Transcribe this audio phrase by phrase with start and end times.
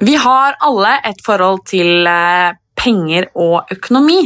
[0.00, 4.20] Vi har alle et forhold til eh, penger og økonomi.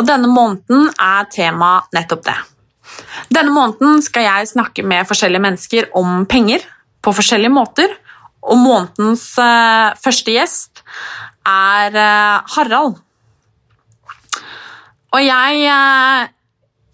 [0.00, 2.38] Og denne måneden er tema nettopp det.
[3.32, 6.64] Denne måneden skal jeg snakke med forskjellige mennesker om penger
[7.02, 7.92] på forskjellige måter.
[8.42, 10.82] Og månedens eh, første gjest
[11.46, 12.96] er eh, Harald.
[15.12, 16.30] Og jeg eh,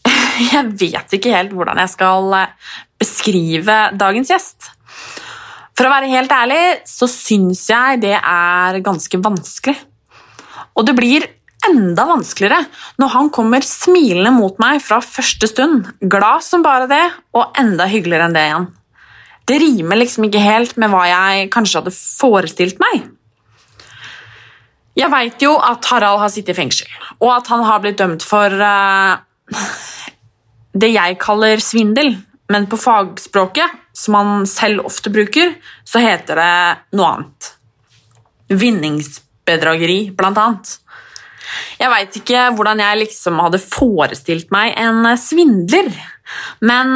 [0.53, 2.35] Jeg vet ikke helt hvordan jeg skal
[2.99, 4.71] beskrive dagens gjest.
[5.79, 9.77] For å være helt ærlig så syns jeg det er ganske vanskelig.
[10.79, 11.27] Og det blir
[11.67, 12.65] enda vanskeligere
[13.01, 17.89] når han kommer smilende mot meg fra første stund, glad som bare det, og enda
[17.91, 18.69] hyggeligere enn det igjen.
[19.49, 23.07] Det rimer liksom ikke helt med hva jeg kanskje hadde forestilt meg.
[24.99, 26.89] Jeg veit jo at Harald har sittet i fengsel,
[27.23, 29.15] og at han har blitt dømt for uh,
[30.75, 32.17] det jeg kaller svindel,
[32.51, 35.55] men på fagspråket, som han selv ofte bruker,
[35.87, 37.49] så heter det noe annet.
[38.49, 40.75] Vinningsbedrageri, blant annet.
[41.79, 45.91] Jeg veit ikke hvordan jeg liksom hadde forestilt meg en svindler,
[46.61, 46.95] men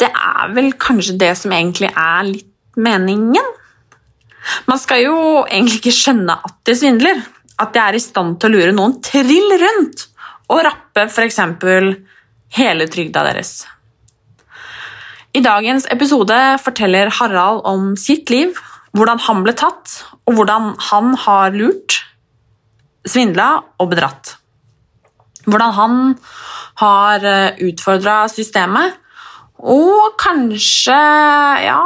[0.00, 2.48] det er vel kanskje det som egentlig er litt
[2.80, 3.56] meningen?
[4.70, 7.20] Man skal jo egentlig ikke skjønne at de svindler,
[7.60, 10.06] at de er i stand til å lure noen trill rundt
[10.50, 11.38] og rappe f.eks.
[12.56, 13.52] hele trygda deres.
[15.36, 18.56] I dagens episode forteller Harald om sitt liv,
[18.96, 22.00] hvordan han ble tatt, og hvordan han har lurt,
[23.08, 24.34] svindla og bedratt.
[25.46, 26.00] Hvordan han
[26.80, 27.24] har
[27.64, 28.98] utfordra systemet,
[29.60, 30.96] og kanskje
[31.66, 31.80] ja,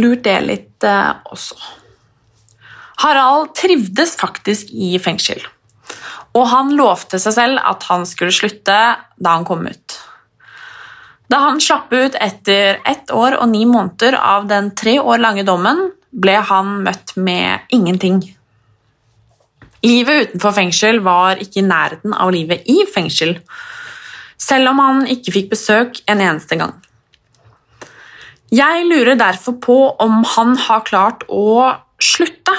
[0.00, 1.58] lurt det litt eh, også.
[3.02, 5.42] Harald trivdes faktisk i fengsel,
[6.32, 9.98] og han lovte seg selv at han skulle slutte da han kom ut.
[11.32, 15.44] Da han slapp ut etter ett år og ni måneder av den tre år lange
[15.48, 18.20] dommen, ble han møtt med ingenting.
[19.82, 23.36] Livet utenfor fengsel var ikke i nærheten av livet i fengsel,
[24.38, 26.76] selv om han ikke fikk besøk en eneste gang.
[28.52, 31.72] Jeg lurer derfor på om han har klart å
[32.02, 32.54] slutte.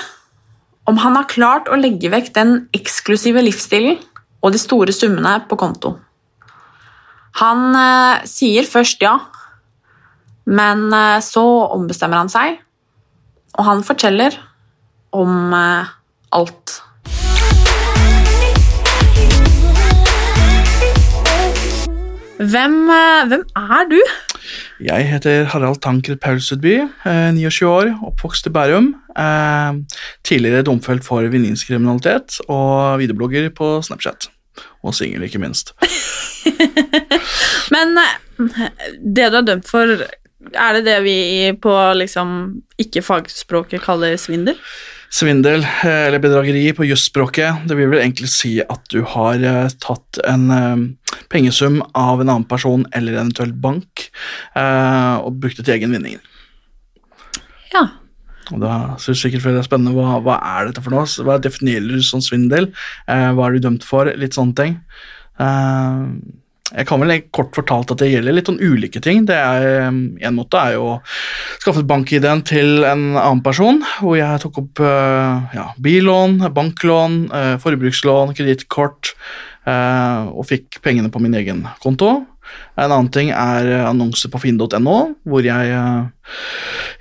[0.89, 4.00] Om han har klart å legge vekk den eksklusive livsstilen
[4.44, 5.94] og de store summene på konto.
[7.39, 9.16] Han eh, sier først ja,
[10.45, 12.57] men eh, så ombestemmer han seg,
[13.57, 14.35] og han forteller
[15.16, 15.94] om eh,
[16.35, 16.75] alt.
[22.38, 23.99] Hvem, eh, hvem er du?
[24.81, 28.95] Jeg heter Harald Tankred Paulsudby, eh, 29 år, oppvokst i Bærum.
[29.16, 29.73] Eh,
[30.23, 34.29] tidligere domfelt for vinningskriminalitet og videoblogger på Snapchat.
[34.83, 35.75] Og singel, ikke minst.
[37.73, 39.94] Men eh, det du er dømt for,
[40.53, 44.57] er det det vi på liksom ikke-fagspråket kaller svindel?
[45.13, 49.69] Svindel eh, eller bedrageri på jusspråket, det vil vel egentlig si at du har eh,
[49.83, 50.85] tatt en eh,
[51.34, 54.07] pengesum av en annen person eller eventuelt bank
[54.56, 56.19] eh, og brukt det til egen vinning.
[57.74, 57.88] Ja.
[58.51, 61.07] Og da synes sikkert sikkert det er spennende, hva, hva er dette for noe?
[61.07, 62.72] Hva definerer du som svindel?
[63.07, 64.12] Eh, hva er du dømt for?
[64.19, 64.79] Litt sånne ting.
[65.41, 66.00] Eh,
[66.74, 69.28] jeg kan vel kort fortalt at det gjelder litt sånn ulike ting.
[69.30, 71.00] Det er, En måte er jo å
[71.62, 78.34] skaffe bank-ID-en til en annen person, hvor jeg tok opp ja, billån, banklån, eh, forbrukslån,
[78.34, 79.13] kredittkort,
[79.66, 82.25] og fikk pengene på min egen konto.
[82.75, 85.72] En annen ting er annonser på finn.no, hvor jeg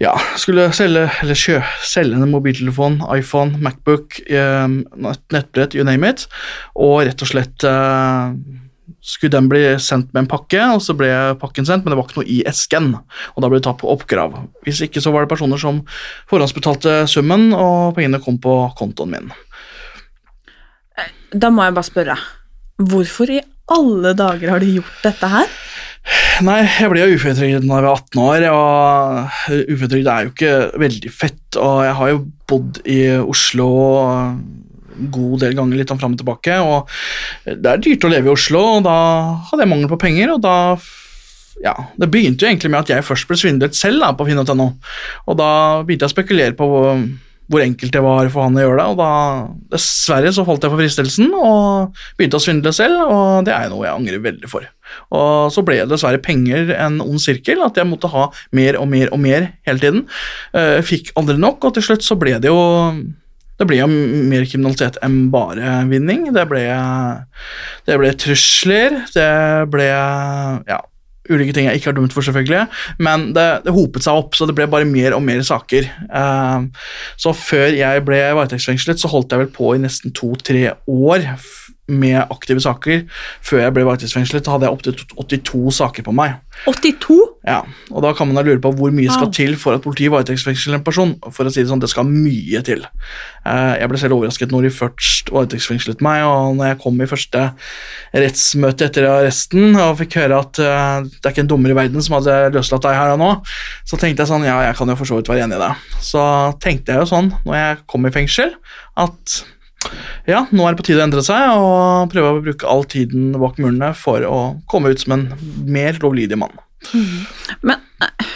[0.03, 6.29] ja, skulle selge, eller kjø, selge en mobiltelefon, iPhone, Macbook, nettbrett, you name it,
[6.79, 7.67] og rett og slett
[9.03, 11.11] skulle den bli sendt med en pakke, og så ble
[11.43, 12.93] pakken sendt, men det var ikke noe i esken.
[13.35, 14.37] Og da ble det tatt på oppgrav.
[14.63, 15.81] Hvis ikke så var det personer som
[16.31, 19.33] forhåndsbetalte summen, og pengene kom på kontoen min.
[21.33, 22.17] Da må jeg bare spørre,
[22.91, 23.43] hvorfor i
[23.73, 25.53] alle dager har du gjort dette her?
[26.43, 30.55] Nei, jeg ble jo uføretrygdet da jeg var 18 år, og uføretrygd er jo ikke
[30.83, 31.59] veldig fett.
[31.61, 33.69] Og jeg har jo bodd i Oslo
[34.93, 36.91] god del ganger litt fram og tilbake, og
[37.47, 38.97] det er dyrt å leve i Oslo, og da
[39.49, 40.57] hadde jeg mangel på penger, og da
[41.63, 44.65] ja, Det begynte jo egentlig med at jeg først ble svindlet selv da, på finn.no,
[45.31, 45.51] og da
[45.87, 46.67] begynte jeg å spekulere på
[47.53, 48.87] hvor enkelt det var for han å gjøre det.
[48.95, 49.11] Og da,
[49.75, 53.87] dessverre så falt jeg for fristelsen og begynte å svindle selv, og det er noe
[53.87, 54.69] jeg angrer veldig for.
[55.13, 58.89] Og så ble det dessverre penger en ond sirkel, at jeg måtte ha mer og
[58.93, 60.07] mer og mer hele tiden.
[60.57, 62.61] Eh, Fikk aldri nok, og til slutt så ble det jo
[63.61, 66.25] det ble jo mer kriminalitet enn bare vinning.
[66.35, 66.65] Det ble,
[67.87, 69.29] det ble trusler, det
[69.71, 70.81] ble ja,
[71.31, 72.67] ulike ting jeg ikke har dømt for, selvfølgelig.
[73.03, 75.89] Men det, det, hopet seg opp, så det ble bare mer og mer saker.
[76.11, 76.67] Uh,
[77.21, 81.29] så før jeg ble varetektsfengslet, så holdt jeg vel på i nesten to-tre år
[81.91, 83.03] med aktive saker.
[83.43, 86.39] Før jeg ble varetektsfengslet, hadde jeg opptil 82 saker på meg.
[86.69, 87.17] 82?
[87.49, 90.13] Ja, og da kan man da lure på hvor mye skal til for at politiet
[90.15, 91.17] varetektsfengsler en person.
[91.35, 92.85] For å si det sånn, det skal mye til.
[93.49, 97.09] Eh, jeg ble selv overrasket når de først varetektsfengslet meg, og når jeg kom i
[97.11, 97.49] første
[98.15, 102.05] rettsmøte etter arresten og fikk høre at eh, det er ikke en dommer i verden
[102.05, 103.33] som hadde løslatt deg her og nå,
[103.89, 105.73] så tenkte jeg sånn, ja, jeg kan jo for så vidt være enig i det.
[106.05, 106.23] Så
[106.63, 108.55] tenkte jeg jo sånn når jeg kom i fengsel,
[109.03, 109.43] at
[110.29, 113.33] ja, nå er det på tide å endre seg og prøve å bruke all tiden
[113.37, 114.41] bak murene for å
[114.71, 115.27] komme ut som en
[115.67, 116.55] mer lovlydig mann.
[116.93, 117.27] Mm.
[117.63, 118.31] Men eh,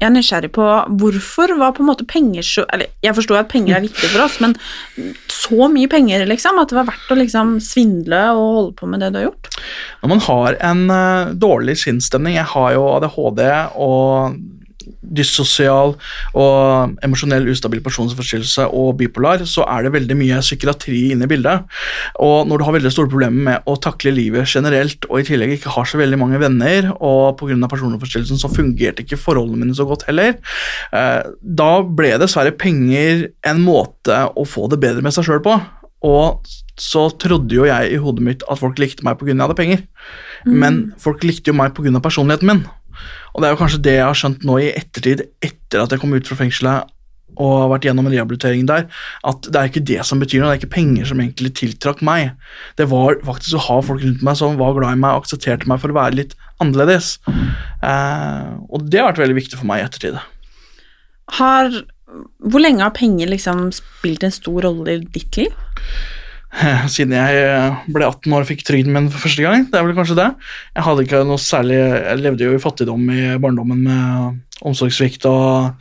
[0.00, 0.64] jeg er nysgjerrig på
[1.00, 4.24] hvorfor var på en måte penger så Eller jeg forstår at penger er viktig for
[4.24, 4.56] oss, men
[5.30, 9.04] så mye penger, liksom, at det var verdt å liksom svindle og holde på med
[9.04, 9.50] det du har gjort?
[10.02, 13.42] Når man har en uh, dårlig sinnsstemning Jeg har jo ADHD
[13.80, 14.36] og
[15.14, 15.94] dyssosial
[16.38, 21.68] og emosjonell ustabil personlighetsforstyrrelse og bipolar, så er det veldig mye psykiatri inne i bildet.
[22.24, 25.56] Og når du har veldig store problemer med å takle livet generelt, og i tillegg
[25.56, 27.54] ikke har så veldig mange venner, og pga.
[27.68, 30.36] personlighetsforstyrrelsen så fungerte ikke forholdene mine så godt heller,
[30.92, 35.58] eh, da ble dessverre penger en måte å få det bedre med seg sjøl på.
[36.04, 36.44] Og
[36.80, 39.32] så trodde jo jeg i hodet mitt at folk likte meg pga.
[39.32, 39.84] jeg hadde penger.
[40.44, 40.56] Mm.
[40.60, 42.00] Men folk likte jo meg pga.
[42.02, 42.64] personligheten min.
[43.34, 46.02] Og det er jo kanskje det jeg har skjønt nå i ettertid, etter at jeg
[46.02, 46.92] kom ut fra fengselet
[47.34, 48.84] og har vært gjennom en rehabilitering der,
[49.26, 52.02] at det er ikke det som betyr noe, det er ikke penger som egentlig tiltrakk
[52.06, 52.36] meg.
[52.78, 55.70] Det var faktisk å ha folk rundt meg som var glad i meg og aksepterte
[55.70, 57.16] meg for å være litt annerledes.
[57.26, 60.20] Eh, og det har vært veldig viktig for meg i ettertid.
[61.40, 61.72] Har,
[62.38, 65.58] hvor lenge har penger liksom spilt en stor rolle i ditt liv?
[66.94, 69.66] siden jeg eh, ble 18 år og fikk trygden min for første gang.
[69.70, 70.30] Det er vel kanskje det.
[70.76, 75.74] Jeg hadde ikke noe særlig, jeg levde jo i fattigdom i barndommen med omsorgssvikt og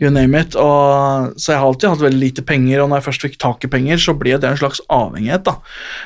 [0.00, 0.54] you name it.
[0.58, 3.66] Og, så jeg har alltid hatt veldig lite penger, og når jeg først fikk tak
[3.66, 5.44] i penger, så ble det en slags avhengighet.
[5.48, 5.56] da.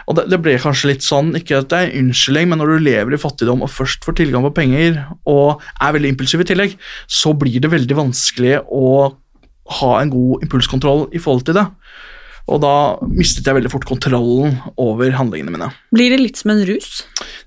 [0.08, 2.88] Og det, det ble kanskje litt sånn, ikke at det er unnskyldning, men når du
[2.88, 6.80] lever i fattigdom og først får tilgang på penger, og er veldig impulsiv i tillegg,
[7.04, 8.90] så blir det veldig vanskelig å
[9.76, 11.68] ha en god impulskontroll i forhold til det.
[12.46, 12.72] Og da
[13.10, 15.68] mistet jeg veldig fort kontrollen over handlingene mine.
[15.94, 17.00] Blir det litt som en rus?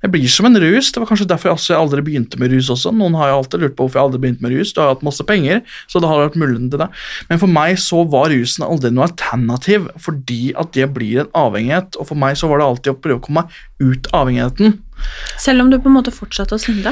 [0.04, 0.92] Det blir som en rus.
[0.92, 2.92] Det var kanskje derfor jeg aldri begynte med rus også.
[2.96, 4.74] Noen har jo alltid lurt på hvorfor jeg aldri begynte med rus.
[4.76, 6.90] Du har hatt masse penger, så det har vært muligheten til det.
[7.32, 11.96] Men for meg så var rusen aldri noe alternativ, fordi at det blir en avhengighet.
[12.00, 14.82] Og for meg så var det alltid å prøve å komme meg ut av avhengigheten.
[15.40, 16.92] Selv om du på en måte fortsatte å synde?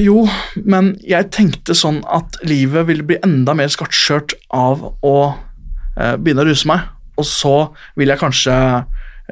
[0.00, 0.24] Jo,
[0.66, 5.16] men jeg tenkte sånn at livet ville bli enda mer skattskjørt av å
[5.94, 6.88] begynne å ruse meg,
[7.20, 7.54] og så
[7.98, 8.56] vil jeg kanskje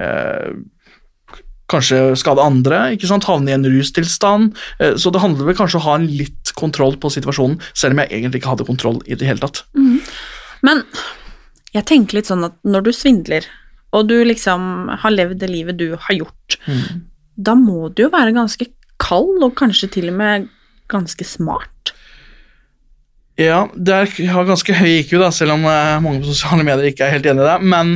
[0.00, 0.52] eh,
[1.72, 3.24] Kanskje skade andre, ikke sant?
[3.24, 4.58] havne i en rustilstand.
[4.82, 7.94] Eh, så det handler vel kanskje om å ha en litt kontroll på situasjonen, selv
[7.94, 9.62] om jeg egentlig ikke hadde kontroll i det hele tatt.
[9.72, 10.02] Mm.
[10.68, 10.82] Men
[11.72, 13.46] jeg tenker litt sånn at når du svindler,
[13.96, 17.00] og du liksom har levd det livet du har gjort, mm.
[17.48, 18.68] da må du jo være ganske
[19.00, 20.52] kald, og kanskje til og med
[20.92, 21.94] ganske smart.
[23.40, 23.94] Ja, det
[24.28, 27.28] har ganske høy IQ, da, selv om eh, mange på sosiale medier ikke er helt
[27.30, 27.54] enig i det.
[27.64, 27.94] Men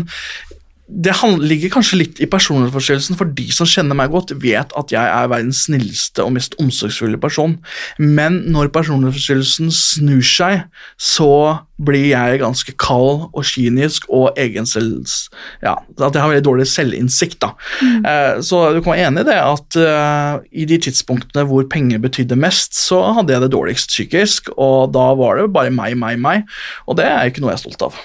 [0.86, 1.12] det
[1.42, 5.30] ligger kanskje litt i personlighetsforstyrrelsen, for de som kjenner meg godt, vet at jeg er
[5.32, 7.56] verdens snilleste og mest omsorgsfulle person.
[7.98, 10.62] Men når personlighetsforstyrrelsen snur seg,
[10.94, 15.26] så blir jeg ganske kald og kynisk og egenselvs...
[15.66, 17.40] Ja, at jeg har veldig dårlig selvinnsikt.
[17.42, 17.52] da.
[17.82, 18.06] Mm.
[18.06, 21.98] Eh, så du kan være enig i det at uh, i de tidspunktene hvor penger
[22.02, 26.22] betydde mest, så hadde jeg det dårligst psykisk, og da var det bare meg, meg,
[26.22, 26.46] meg,
[26.86, 27.98] og det er ikke noe jeg er stolt av.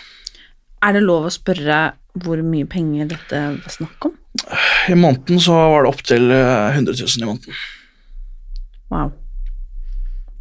[0.82, 1.82] Er det lov å spørre
[2.20, 4.18] hvor mye penger dette var snakk om?
[4.91, 7.60] I måneden så var det opptil 100 000 i måneden.
[8.91, 9.12] Wow.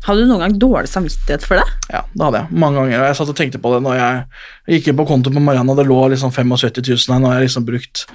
[0.06, 1.66] Hadde du noen gang dårlig samvittighet for det?
[1.92, 2.58] Ja, det hadde jeg.
[2.62, 3.04] Mange ganger.
[3.04, 5.74] Jeg satt og tenkte på det når jeg gikk inn på konto på Mariana.
[5.74, 7.20] og det lå liksom 75 000 her.
[7.20, 8.06] Nå har jeg liksom brukt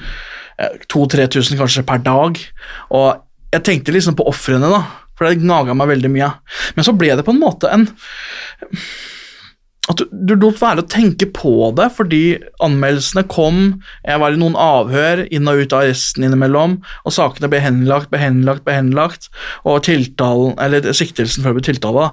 [0.90, 2.42] 2000-3000 kanskje per dag.
[2.90, 3.08] Og
[3.54, 4.82] jeg tenkte liksom på ofrene, da,
[5.16, 6.32] for det gnaga meg veldig mye.
[6.76, 7.86] Men så ble det på en måte en
[9.92, 12.22] at du, du lot være å tenke på det fordi
[12.64, 13.60] anmeldelsene kom,
[14.06, 18.10] jeg var i noen avhør inn og ut av arresten innimellom, og sakene ble henlagt,
[18.10, 19.30] ble henlagt, ble henlagt,
[19.68, 22.08] og tiltalen, eller siktelsen før det ble tiltale,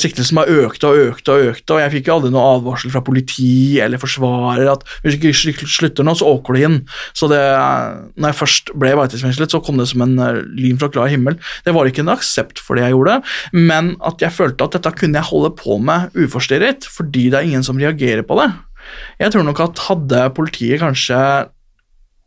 [0.00, 3.04] siktelsen bare økte og økte og økte, og jeg fikk jo aldri noe advarsel fra
[3.06, 6.78] politi eller forsvarer at hvis du ikke slutter nå, så åker du inn.
[7.16, 7.40] Så det,
[8.18, 10.18] når jeg først ble varetektsfengslet, så kom det som en
[10.58, 11.38] lyn fra klar himmel.
[11.64, 13.18] Det var ikke en aksept for det jeg gjorde,
[13.56, 16.84] men at jeg følte at dette kunne jeg holde på med uforstyrret.
[16.84, 18.50] fordi fordi det er ingen som reagerer på det.
[19.22, 21.18] Jeg tror nok at hadde politiet kanskje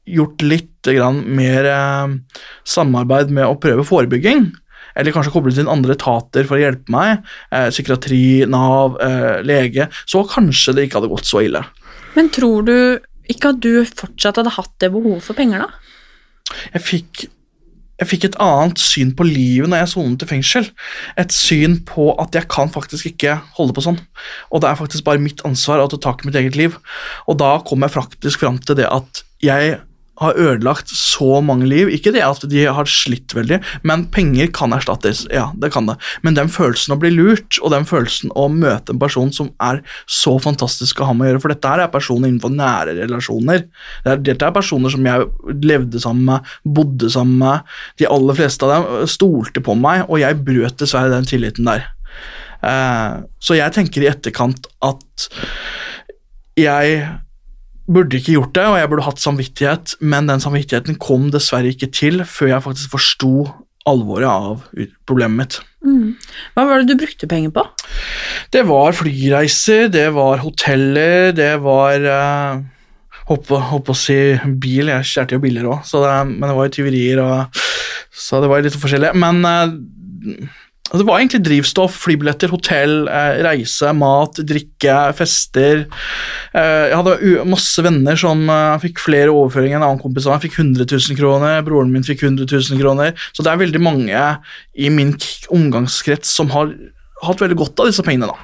[0.07, 0.87] gjort litt
[1.27, 2.13] mer eh,
[2.63, 4.45] samarbeid med å prøve forebygging,
[4.95, 9.89] eller kanskje koblet inn andre etater for å hjelpe meg, eh, psykiatri, Nav, eh, lege,
[10.07, 11.65] så kanskje det ikke hadde gått så ille.
[12.15, 12.77] Men tror du
[13.27, 16.55] ikke at du fortsatt hadde hatt det behovet for penger, da?
[16.71, 17.27] Jeg fikk
[17.97, 20.69] jeg fikk et annet syn på livet når jeg sonet i fengsel.
[21.17, 23.99] Et syn på at jeg kan faktisk ikke holde på sånn.
[24.51, 26.77] Og det er faktisk bare mitt ansvar å ta tak i mitt eget liv.
[27.25, 29.79] Og da kom jeg faktisk fram til det at jeg
[30.21, 31.91] har ødelagt så mange liv.
[31.93, 35.25] Ikke det at de har slitt veldig, men penger kan erstattes.
[35.33, 35.97] Ja, det kan det.
[36.25, 39.83] Men den følelsen å bli lurt, og den følelsen å møte en person som er
[40.09, 43.67] så fantastisk å ha med å gjøre, for dette er personer innenfor nære relasjoner.
[44.25, 45.27] Dette er personer som jeg
[45.63, 47.77] levde sammen med, bodde sammen med.
[48.01, 51.85] De aller fleste av dem stolte på meg, og jeg brøt dessverre den tilliten der.
[52.65, 55.29] Eh, så jeg tenker i etterkant at
[56.57, 57.01] jeg
[57.87, 61.89] burde ikke gjort det, og jeg burde hatt samvittighet, men den samvittigheten kom dessverre ikke
[61.95, 63.31] til før jeg faktisk forsto
[63.87, 64.63] alvoret av
[65.07, 65.59] problemet mitt.
[65.87, 66.15] Mm.
[66.55, 67.63] Hva var det du brukte penger på?
[68.51, 72.65] Det var flyreiser, det var hoteller, det var uh,
[73.27, 74.15] Håper å si
[74.55, 75.89] bil, jeg kjørte jo biler òg,
[76.29, 77.57] men det var jo tyverier og
[78.15, 79.11] Så det var litt forskjellig.
[79.19, 80.53] Men uh,
[80.93, 85.83] det var egentlig drivstoff, flybilletter, hotell, eh, reise, mat, drikke, fester.
[86.55, 90.29] Eh, jeg hadde masse venner som eh, fikk flere overføringer enn en annen kompis.
[90.31, 93.11] Han fikk 100 000 kroner, broren min fikk 100 000 kroner.
[93.35, 94.21] Så det er veldig mange
[94.79, 95.15] i min
[95.53, 96.71] omgangskrets som har
[97.25, 98.31] hatt veldig godt av disse pengene.
[98.31, 98.37] da.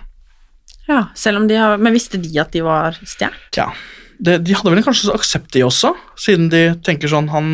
[0.90, 3.56] Ja, selv om de har, Men visste de at de var stjålet?
[3.56, 3.72] Ja.
[4.20, 7.48] Det, de hadde vel kanskje aksept, de også, siden de tenker sånn han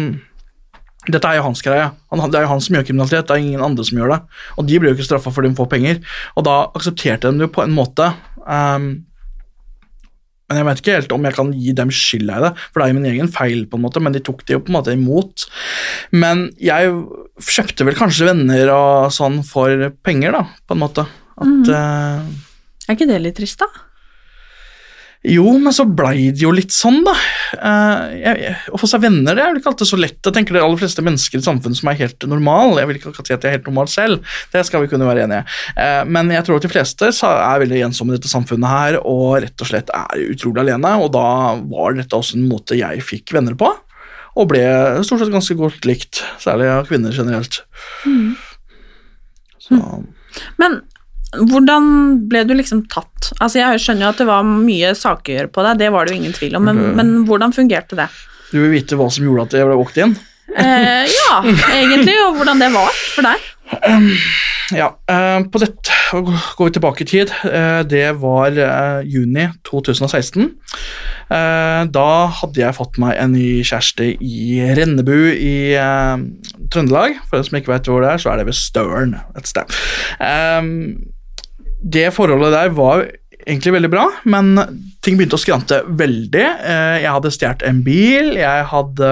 [1.14, 1.90] dette er jo hans greie.
[1.90, 4.20] det er jo han som gjør kriminalitet, det er ingen andre som gjør det.
[4.58, 6.02] Og de blir jo ikke straffa fordi de får penger.
[6.36, 8.12] Og da aksepterte de det jo på en måte.
[8.46, 8.90] Um,
[10.50, 12.86] men jeg vet ikke helt om jeg kan gi dem skylda i det, for det
[12.86, 14.78] er jo min egen feil, på en måte, men de tok det jo på en
[14.80, 15.46] måte imot.
[16.10, 16.96] Men jeg
[17.46, 21.06] kjøpte vel kanskje venner og sånn for penger, da, på en måte.
[21.38, 22.34] At, mm.
[22.88, 23.70] er ikke det litt trist, da?
[25.28, 27.12] Jo, men så blei det jo litt sånn, da.
[27.60, 30.20] Uh, å få seg venner det er vel ikke alltid så lett.
[30.24, 32.78] Jeg tenker det aller fleste mennesker i samfunnet som er helt normal.
[32.80, 35.26] Jeg vil ikke si at jeg er helt normal selv, det skal vi kunne være
[35.26, 35.58] enige i.
[35.76, 39.42] Uh, men jeg tror at de fleste er veldig ensomme i dette samfunnet her, og
[39.44, 40.94] rett og slett er utrolig alene.
[41.04, 41.28] Og da
[41.68, 43.74] var dette også en måte jeg fikk venner på,
[44.40, 44.64] og ble
[45.04, 46.24] stort sett ganske godt likt.
[46.40, 47.60] Særlig av kvinner generelt.
[48.08, 48.38] Mm.
[49.60, 49.82] Så.
[50.62, 50.80] Men
[51.38, 51.84] hvordan
[52.30, 53.32] ble du liksom tatt?
[53.38, 56.22] Altså Jeg skjønner jo at det var mye saker på deg, det var det jo
[56.24, 58.10] ingen tvil om, men, men hvordan fungerte det?
[58.50, 60.18] Du vil vite hva som gjorde at jeg ble våket inn?
[60.50, 61.36] Eh, ja,
[61.76, 63.50] egentlig, og hvordan det var for deg.
[64.70, 67.32] Ja, uh, på dette går vi tilbake i tid.
[67.42, 70.52] Uh, det var uh, juni 2016.
[71.30, 72.10] da
[72.40, 75.78] hadde jeg fått meg en ny kjæreste i Rennebu i
[76.74, 77.20] Trøndelag.
[77.26, 79.78] For den som ikke vet hvor det er, så er det ved Støren et sted.
[81.80, 83.06] Det forholdet der var
[83.48, 84.58] egentlig veldig bra, men
[85.10, 86.46] ting begynte å skrante veldig.
[86.46, 88.34] Eh, jeg hadde stjålet en bil.
[88.38, 89.12] Jeg hadde,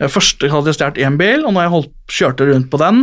[0.00, 2.98] eh, først hadde jeg stjålet én bil, og når jeg holdt, kjørte rundt på den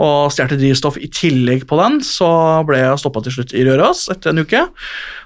[0.00, 4.08] og stjal drivstoff i tillegg på den, så ble jeg stoppa til slutt i Røros
[4.10, 4.64] etter en uke.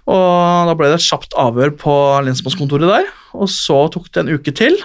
[0.04, 1.94] Og da ble det et kjapt avhør på
[2.26, 4.76] lensmannskontoret der, og så tok det en uke til.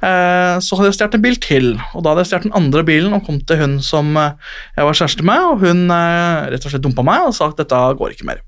[0.00, 2.86] Eh, så hadde jeg stjålet en bil til, og da hadde jeg stjålet den andre
[2.88, 6.86] bilen og kom til hun som jeg var kjæreste med, og hun rett og slett
[6.86, 8.40] dumpa meg og sa at dette går ikke mer.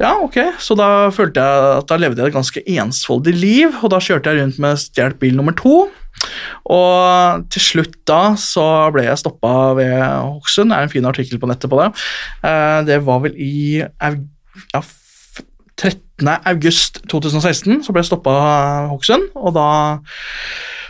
[0.00, 3.92] Ja, ok, så da følte jeg at da levde jeg et ganske ensfoldig liv, og
[3.94, 5.84] da kjørte jeg rundt med stjålet bil nummer to.
[6.70, 10.70] Og til slutt da så ble jeg stoppa ved Hokksund.
[10.70, 11.90] Det er en fin artikkel på nettet på det.
[12.46, 14.84] Eh, det var vel i ja,
[15.80, 16.30] 13.
[16.46, 18.36] august 2016 så ble jeg stoppa
[18.92, 19.68] Hokksund, og da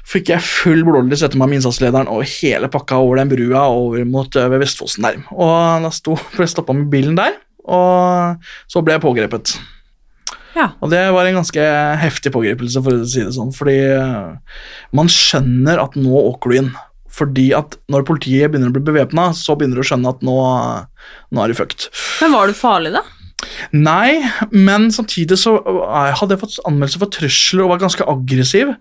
[0.05, 4.05] fikk jeg full blodlys etter meg med innsatslederen og hele pakka over den brua over
[4.05, 5.23] mot ved Vestfossen der.
[5.33, 9.57] Og da sto, ble jeg stoppa med bilen der, og så ble jeg pågrepet.
[10.55, 10.71] Ja.
[10.81, 11.69] Og det var en ganske
[12.01, 14.59] heftig pågripelse, for å si det sånn, fordi eh,
[14.95, 16.75] man skjønner at nå åker du inn.
[17.15, 20.39] Fordi at når politiet begynner å bli bevæpna, så begynner du å skjønne at nå,
[21.31, 21.87] nå er du fucked.
[22.23, 23.05] Men var du farlig, da?
[23.75, 28.73] Nei, men samtidig så eh, hadde jeg fått anmeldelse for trusler og var ganske aggressiv.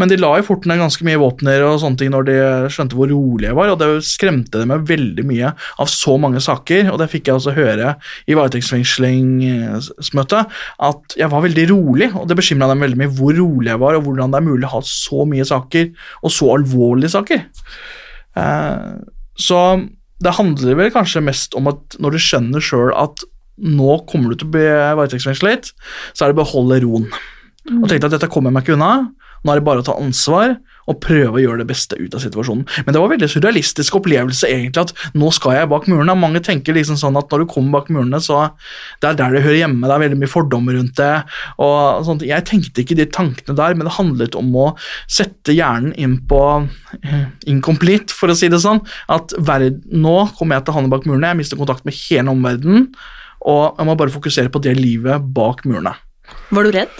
[0.00, 2.36] Men de la jo fort ned ganske mye våpner og sånne ting når de
[2.74, 6.82] skjønte hvor rolig jeg var, og det skremte dem veldig mye av så mange saker,
[6.92, 7.94] og det fikk jeg også høre
[8.28, 10.58] i varetektsfengslingsmøtet,
[10.88, 13.98] at jeg var veldig rolig, og det bekymra dem veldig mye hvor rolig jeg var,
[13.98, 15.92] og hvordan det er mulig å ha så mye saker,
[16.22, 17.46] og så alvorlige saker.
[18.38, 18.92] Eh,
[19.38, 19.62] så
[20.18, 23.22] det handler vel kanskje mest om at når du skjønner sjøl at
[23.58, 25.72] nå kommer du til å bli varetektsfengslet,
[26.12, 27.08] så er det bare å holde roen.
[27.68, 28.92] Og tenkte at dette kommer jeg meg ikke unna.
[29.44, 30.56] Nå er det bare å ta ansvar
[30.88, 32.64] og prøve å gjøre det beste ut av situasjonen.
[32.86, 36.16] Men det var en veldig surrealistisk opplevelse egentlig at nå skal jeg bak murene.
[36.18, 38.46] Mange tenker liksom sånn at når du kommer bak murene, så
[39.02, 39.84] det er der det hører hjemme.
[39.84, 41.10] Det er veldig mye fordommer rundt det.
[41.64, 42.24] og sånt.
[42.26, 44.66] Jeg tenkte ikke de tankene der, men det handlet om å
[45.04, 46.40] sette hjernen inn på
[47.02, 48.80] eh, incomplete, for å si det sånn.
[49.12, 52.88] At nå kommer jeg til å havne bak murene, jeg mister kontakt med hele omverdenen.
[53.46, 55.94] Og jeg må bare fokusere på det livet bak murene.
[56.50, 56.98] Var du redd?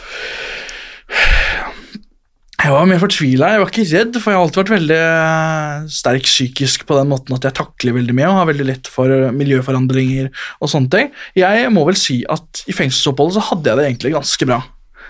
[2.59, 3.53] Jeg var mer fortvila.
[3.55, 7.09] Jeg var ikke redd, for jeg har alltid vært veldig eh, sterk psykisk på den
[7.09, 10.29] måten at jeg takler veldig mye og har veldig lett for miljøforandringer
[10.59, 11.13] og sånne ting.
[11.39, 14.61] Jeg må vel si at i fengselsoppholdet så hadde jeg det egentlig ganske bra.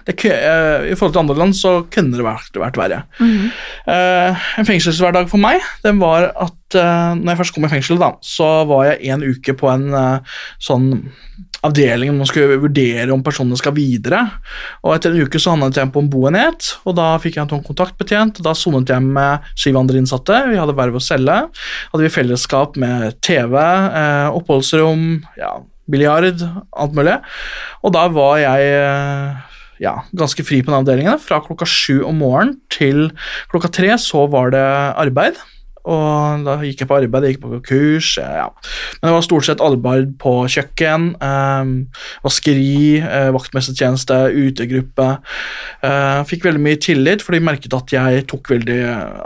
[0.06, 3.02] Det, uh, I forhold til andre land så kunne det vært, vært verre.
[3.20, 3.50] Mm.
[3.88, 8.00] Uh, en fengselshverdag for meg den var at uh, når jeg først kom i fengsel,
[8.00, 9.88] da, så var jeg en uke på en
[10.62, 10.90] sånn
[11.66, 14.20] avdeling hvor man skulle vurdere om personene skal videre.
[14.84, 17.50] Og Etter en uke så handlet jeg på en boenhet, og da fikk jeg en
[17.54, 18.38] tom kontaktbetjent.
[18.38, 20.38] og Da sonet jeg med syv andre innsatte.
[20.52, 21.40] Vi hadde verv å selge.
[21.90, 23.58] Hadde vi fellesskap med TV,
[24.38, 25.08] oppholdsrom,
[25.40, 25.56] ja,
[25.90, 26.44] biljard,
[26.78, 27.18] alt mulig.
[27.82, 29.46] Og da var jeg
[29.82, 31.20] ja, ganske fri på den avdelingen.
[31.22, 33.08] Fra klokka sju om morgenen til
[33.52, 34.66] klokka tre så var det
[34.98, 35.38] arbeid.
[35.88, 38.10] Og da gikk jeg på arbeid, jeg gikk på kurs.
[38.20, 38.48] Ja.
[38.98, 41.70] Men det var stort sett arbeid på kjøkken, eh,
[42.26, 45.08] vaskeri, eh, vaktmestertjeneste, utegruppe.
[45.82, 48.82] Eh, fikk veldig mye tillit, for de merket at jeg tok veldig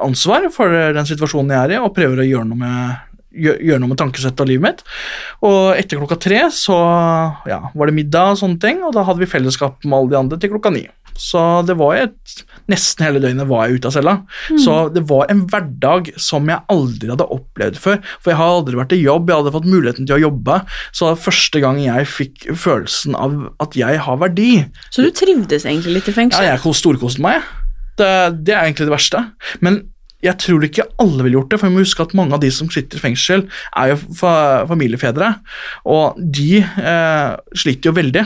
[0.06, 3.92] ansvar for den situasjonen jeg er i, og prøver å gjøre noe med gjøre noe
[3.92, 4.82] med tankesettet og livet mitt.
[5.46, 6.78] Og etter klokka tre så
[7.48, 10.20] ja, var det middag og sånne ting, og da hadde vi fellesskap med alle de
[10.20, 10.86] andre til klokka ni.
[11.18, 14.14] Så det var et, nesten hele døgnet var jeg ute av cella.
[14.48, 14.60] Mm.
[14.64, 18.00] Så det var en hverdag som jeg aldri hadde opplevd før.
[18.22, 20.60] For jeg har aldri vært i jobb, jeg hadde fått muligheten til å jobbe.
[20.90, 24.52] Så det var første gang jeg fikk følelsen av at jeg har verdi.
[24.90, 26.48] Så du trivdes egentlig litt i fengsel?
[26.48, 27.44] Ja, jeg storkoste meg.
[28.00, 28.12] Det,
[28.48, 29.26] det er egentlig det verste.
[29.60, 29.82] Men
[30.22, 32.50] jeg tror ikke alle ville gjort det, for vi må huske at mange av de
[32.54, 33.44] som sitter i fengsel,
[33.78, 33.98] er jo
[34.70, 35.32] familiefedre,
[35.90, 38.24] og de eh, sliter jo veldig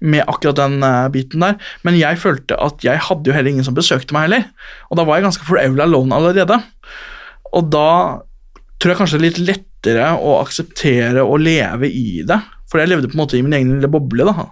[0.00, 1.58] med akkurat den uh, biten der.
[1.84, 4.46] Men jeg følte at jeg hadde jo heller ingen som besøkte meg heller,
[4.88, 6.56] og da var jeg ganske forever alone allerede.
[7.52, 7.90] Og da
[8.78, 12.90] tror jeg kanskje det er litt lettere å akseptere å leve i det, for jeg
[12.90, 14.24] levde på en måte i min egen lille boble.
[14.28, 14.48] da.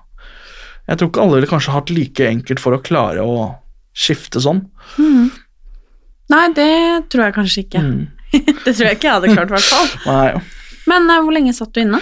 [0.86, 3.48] Jeg tror ikke alle ville kanskje hatt like enkelt for å klare å
[3.96, 4.66] skifte sånn.
[5.00, 5.32] Mm.
[6.32, 6.70] Nei, det
[7.12, 7.82] tror jeg kanskje ikke.
[7.82, 8.04] Mm.
[8.64, 9.90] det tror jeg ikke jeg hadde klart, i hvert fall.
[10.10, 10.30] Nei.
[10.86, 12.00] Men uh, hvor lenge satt du inne?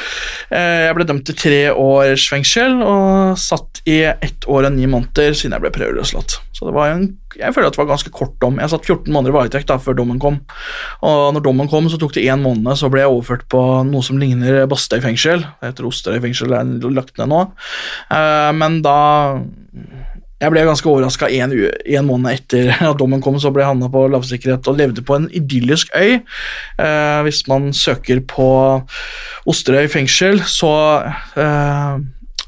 [0.51, 4.89] Uh, jeg ble dømt til tre års fengsel og satt i ett år og ni
[4.89, 6.39] måneder siden jeg ble prøveløslatt.
[6.55, 7.07] Så det var en,
[7.37, 8.61] jeg føler at det var ganske kort dom.
[8.61, 10.39] Jeg satt 14 måneder i varetekt før dommen kom.
[11.05, 14.05] Og når dommen kom, så tok det én måned, så ble jeg overført på noe
[14.07, 15.45] som ligner Bastøy fengsel.
[15.61, 17.45] Det heter Osterøy fengsel, det er lagt ned nå.
[18.13, 18.99] Uh, men da
[20.43, 23.91] jeg ble ganske overraska en, en, måned etter at dommen kom, så ble jeg havna
[23.93, 26.19] på lavsikkerhet og levde på en idyllisk øy.
[26.81, 28.49] Eh, hvis man søker på
[29.51, 30.75] Osterøy fengsel, så
[31.39, 32.03] eh,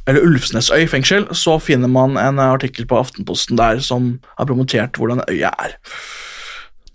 [0.07, 5.25] eller Ulvsnesøy fengsel, så finner man en artikkel på Aftenposten der som har promotert hvordan
[5.31, 5.75] øya er.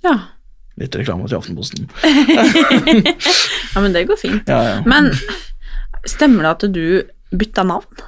[0.05, 0.15] Ja.
[0.79, 1.89] Litt reklame til Aftenposten.
[3.73, 4.47] ja, men det går fint.
[4.47, 4.77] Ja, ja.
[4.87, 5.11] Men
[6.07, 6.85] stemmer det at du
[7.35, 8.03] bytta navn?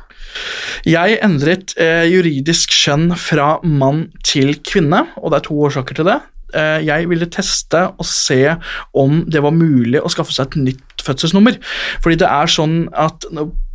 [0.90, 6.10] Jeg endret eh, juridisk kjønn fra mann til kvinne, og det er to årsaker til
[6.10, 6.20] det.
[6.54, 8.56] Eh, jeg ville teste og se
[8.94, 11.58] om det var mulig å skaffe seg et nytt fødselsnummer.
[12.04, 13.26] Fordi det er sånn at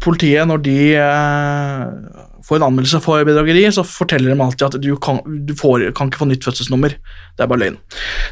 [0.04, 4.90] politiet, når de eh, får en anmeldelse for bedrageri, så forteller de alltid at du
[5.02, 6.94] kan, du får, kan ikke få nytt fødselsnummer.
[7.36, 7.78] Det er bare løgn.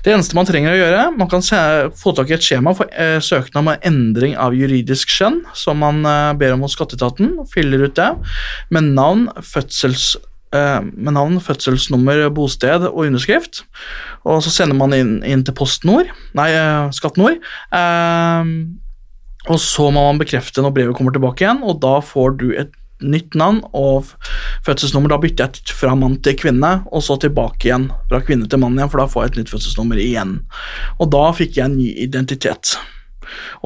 [0.04, 1.58] Det eneste man trenger å gjøre, man kan se,
[1.98, 6.02] få tak i et skjema for eh, søknad om endring av juridisk skjønn, som man
[6.06, 8.12] eh, ber om hos skatteetaten, fyller ut det,
[8.74, 10.14] med navn, fødsels
[10.54, 13.64] eh, med navn, fødselsnummer, bosted og underskrift.
[14.26, 17.38] Og så sender man inn, inn til PostNord, nei, eh, Skatt Nord.
[17.74, 18.56] Eh,
[19.46, 22.74] og så må man bekrefte når brevet kommer tilbake igjen, og da får du et
[23.04, 24.12] nytt navn og
[24.66, 25.12] fødselsnummer.
[25.12, 28.76] Da bytter jeg fra mann til kvinne, og så tilbake igjen fra kvinne til mann
[28.78, 30.36] igjen, for da får jeg et nytt fødselsnummer igjen.
[31.00, 32.76] Og da fikk jeg en ny identitet.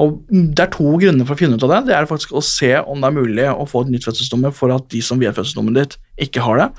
[0.01, 1.81] Og Det er to grunner for å finne ut av det.
[1.89, 4.73] Det er faktisk å se om det er mulig å få et nytt fødselsnummer for
[4.73, 6.69] at de som vet fødselsnummeret ditt, ikke har det.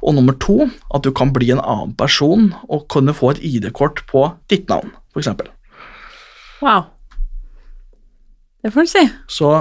[0.00, 4.04] Og nummer to, at du kan bli en annen person og kunne få et ID-kort
[4.10, 5.30] på ditt navn, f.eks.
[6.60, 6.88] Wow.
[8.60, 9.04] Det får du si.
[9.28, 9.52] Så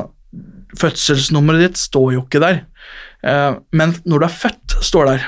[0.78, 2.64] fødselsnummeret ditt står jo ikke der.
[3.26, 5.28] Eh, Men når du er født, står der.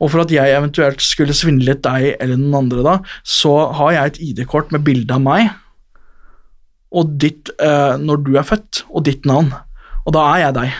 [0.00, 4.06] Og for at jeg eventuelt skulle svindlet deg eller noen andre da, så har jeg
[4.10, 5.50] et ID-kort med bilde av meg
[6.92, 9.48] og ditt eh, når du er født, og ditt navn.
[10.04, 10.74] Og da er jeg deg.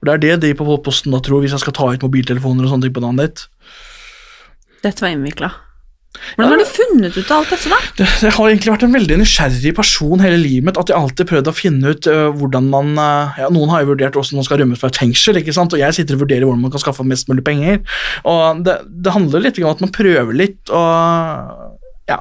[0.00, 2.66] For Det er det de på posten da tror, hvis jeg skal ta ut mobiltelefoner
[2.66, 3.44] og sånne ting på navnet ditt.
[4.82, 5.52] Dette var innvikla.
[6.34, 7.78] Hvordan har du funnet ut av alt dette, da?
[7.98, 10.80] Det, jeg har egentlig vært en veldig nysgjerrig person hele livet mitt.
[10.80, 13.92] At jeg alltid prøvd å finne ut uh, hvordan man uh, ja, Noen har jo
[13.92, 15.74] vurdert hvordan man skal rømme fra et fengsel, ikke sant?
[15.74, 17.82] og jeg sitter og vurderer hvordan man kan skaffe mest mulig penger.
[18.30, 21.63] Og det, det handler litt om at man prøver litt og
[22.04, 22.18] ja,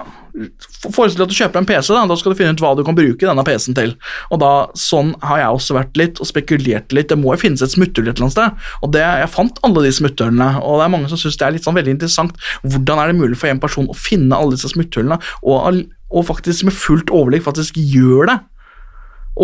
[0.94, 2.84] Forestill deg at du kjøper en PC, da, da skal du finne ut hva du
[2.88, 3.92] kan bruke denne PC-en til.
[4.32, 7.10] Og da, Sånn har jeg også vært litt og spekulert litt.
[7.12, 8.64] Det må jo finnes et smutthull et eller annet sted.
[8.82, 11.56] Og det, Jeg fant alle de smutthullene, og det er mange som syns det er
[11.58, 12.40] litt sånn veldig interessant.
[12.64, 16.70] Hvordan er det mulig for en person å finne alle disse smutthullene, og, og faktisk
[16.70, 18.40] med fullt overlegg faktisk gjør det,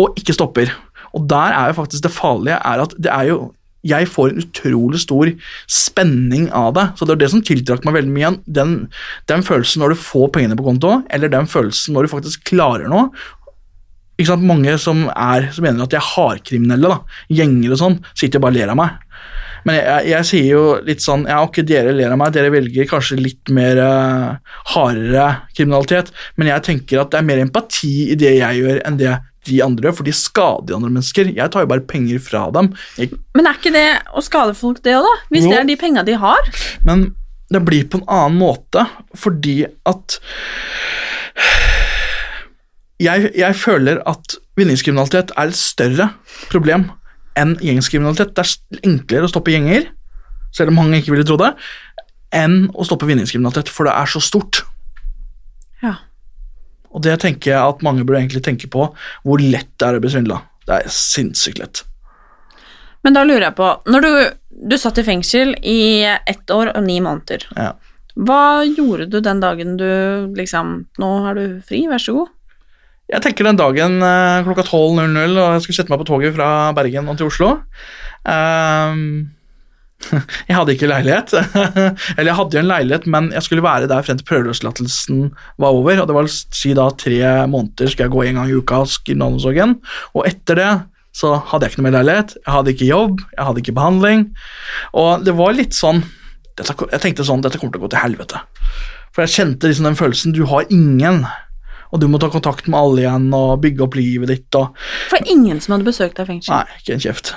[0.00, 0.72] og ikke stopper.
[1.12, 3.40] Og der er jo faktisk det farlige er at det er jo
[3.86, 5.30] jeg får en utrolig stor
[5.70, 6.86] spenning av det.
[6.98, 8.32] Så det er det som tiltrakk meg veldig mye.
[8.44, 8.74] Den,
[9.30, 12.90] den følelsen når du får pengene på konto, eller den følelsen når du faktisk klarer
[12.92, 13.08] noe.
[14.20, 14.44] Ikke sant?
[14.44, 17.22] Mange som, er, som mener at de er hardkriminelle, da.
[17.32, 18.98] gjenger og sånn, sitter og bare ler av meg.
[19.64, 22.52] Men jeg, jeg, jeg, sier jo litt sånn Ja, ok, dere ler av meg, dere
[22.52, 27.92] velger kanskje litt mer uh, hardere kriminalitet, men jeg tenker at det er mer empati
[28.14, 29.18] i det jeg gjør, enn det
[29.50, 31.32] de andre, for de skader andre mennesker.
[31.36, 32.70] Jeg tar jo bare penger fra dem.
[32.98, 33.86] Jeg, Men er ikke det
[34.16, 35.14] å skade folk, det òg, da?
[35.34, 35.50] Hvis Jo.
[35.52, 36.50] det er de penga de har?
[36.88, 37.10] men
[37.50, 38.84] det blir på en annen måte,
[39.18, 40.20] fordi at
[43.00, 46.10] jeg, jeg føler at vinningskriminalitet er et større
[46.52, 46.88] problem
[47.40, 48.34] enn gjengskriminalitet.
[48.36, 49.88] Det er enklere å stoppe gjenger,
[50.54, 51.52] selv om mange ikke ville tro det,
[52.36, 54.62] enn å stoppe vinningskriminalitet, for det er så stort.
[56.90, 58.88] Og det tenker jeg at mange burde egentlig tenke på,
[59.22, 60.40] hvor lett det er å bli svindla.
[60.66, 61.84] Det er sinnssykt lett.
[63.06, 64.10] Men da lurer jeg på Når du,
[64.70, 67.70] du satt i fengsel i ett år og ni måneder, Ja.
[68.18, 69.86] hva gjorde du den dagen du
[70.36, 72.28] liksom Nå er du fri, vær så god.
[73.10, 76.50] Jeg tenker den dagen eh, klokka 12.00 og jeg skulle sette meg på toget fra
[76.76, 77.48] Bergen og til Oslo
[78.28, 79.30] ehm,
[80.48, 81.34] Jeg hadde ikke leilighet.
[82.16, 85.18] Eller jeg hadde jo en leilighet, men jeg skulle være der frem til prøveløslatelsen
[85.60, 86.00] var over.
[86.02, 87.18] Og det var si da tre
[87.50, 89.76] måneder skal jeg gå en gang i uka hos kriminalomsorgen.
[90.16, 90.70] Og etter det
[91.16, 94.20] så hadde jeg ikke noe mer leilighet, jeg hadde ikke jobb, jeg hadde ikke behandling.
[94.94, 96.04] Og det var litt sånn
[96.60, 98.40] Jeg tenkte sånn Dette kommer til å gå til helvete.
[99.14, 101.22] For jeg kjente liksom den følelsen Du har ingen.
[101.90, 104.58] Og du må ta kontakt med alle igjen og bygge opp livet ditt.
[104.58, 104.76] Og,
[105.10, 106.54] For ingen som hadde besøkt deg i fengsel.
[106.54, 107.32] nei, ikke en kjeft.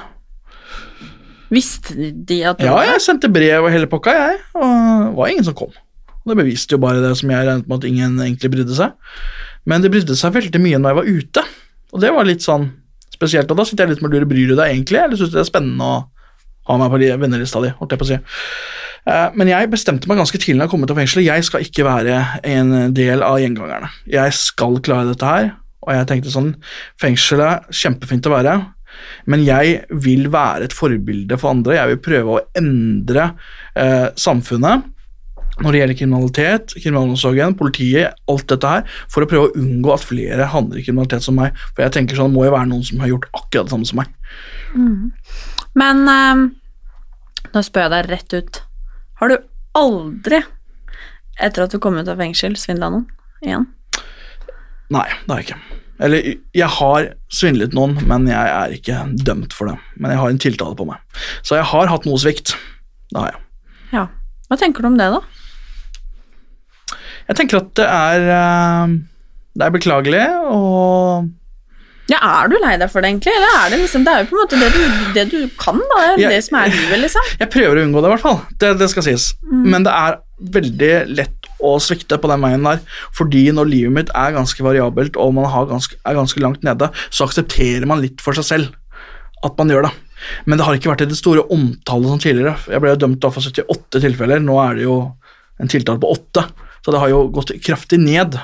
[1.53, 1.93] Visste
[2.25, 4.39] de at du Ja, var jeg sendte brev og hele pakka, jeg.
[4.57, 4.63] Og
[5.09, 5.73] det var ingen som kom.
[6.23, 8.93] Og det beviste jo bare det som jeg regnet med at ingen egentlig brydde seg.
[9.69, 11.43] Men det brydde seg veldig mye når jeg var ute,
[11.93, 12.69] og det var litt sånn
[13.13, 13.51] spesielt.
[13.53, 15.43] Og da sitter jeg litt med lurer, bryr du deg egentlig, eller syns du det
[15.45, 15.99] er spennende å
[16.71, 18.17] ha meg på li- vennelista di, holdt jeg på å si.
[19.05, 21.27] Eh, Men jeg bestemte meg ganske tidlig da jeg kom ut av fengselet.
[21.27, 22.21] Jeg skal ikke være
[22.55, 23.89] en del av gjengangerne.
[24.07, 25.51] Jeg skal klare dette her.
[25.83, 26.53] Og jeg tenkte sånn
[27.03, 28.53] Fengselet, kjempefint å være,
[29.29, 31.77] men jeg vil være et forbilde for andre.
[31.77, 33.29] Jeg vil prøve å endre
[33.79, 34.89] eh, samfunnet
[35.61, 40.05] når det gjelder kriminalitet, kriminalomsorgen, politiet, alt dette her, for å prøve å unngå at
[40.05, 41.53] flere handler i kriminalitet som meg.
[41.75, 43.89] For jeg tenker sånn, det må jo være noen som har gjort akkurat det samme
[43.89, 44.15] som meg.
[45.77, 46.43] Men eh,
[47.53, 48.61] nå spør jeg deg rett ut.
[49.21, 49.37] Har du
[49.77, 50.41] aldri,
[51.37, 53.07] etter at du kom ut av fengsel, svindla noen
[53.45, 53.69] igjen?
[54.93, 55.82] Nei, det har jeg ikke.
[56.01, 56.25] Eller,
[56.57, 59.75] jeg har svindlet noen, men jeg er ikke dømt for det.
[60.01, 61.21] Men jeg har en tiltale på meg.
[61.45, 62.55] Så jeg har hatt noe svikt.
[63.13, 63.41] Det har jeg.
[63.93, 64.07] Ja.
[64.49, 65.21] Hva tenker du om det, da?
[67.29, 68.95] Jeg tenker at det er eh,
[69.55, 71.29] Det er beklagelig, og
[72.11, 73.31] Ja, Er du lei deg for det, egentlig?
[73.37, 74.81] Eller er det liksom Det er jo på en måte det du,
[75.15, 76.01] det du kan, da.
[76.17, 77.31] Det jeg, det som er livet, liksom.
[77.39, 78.41] Jeg prøver å unngå det, i hvert fall.
[78.59, 79.29] Det, det skal sies.
[79.47, 80.19] Men det er
[80.57, 82.81] veldig lett å svikte på den veien der,
[83.15, 87.27] fordi når livet mitt er ganske variabelt og man ganske, er ganske langt nede, så
[87.27, 88.73] aksepterer man litt for seg selv
[89.43, 89.93] at man gjør det.
[90.47, 92.55] Men det har ikke vært i det store omtale som tidligere.
[92.71, 94.97] Jeg ble jo dømt for 78 tilfeller, nå er det jo
[95.61, 96.45] en tiltale på 8,
[96.83, 98.37] så det har jo gått kraftig ned.